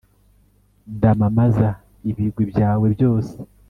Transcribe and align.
damamaza 1.01 1.67
ibigwi 2.09 2.43
byawe 2.51 2.85
byose 2.95 3.33